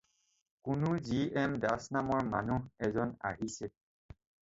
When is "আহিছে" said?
3.33-3.75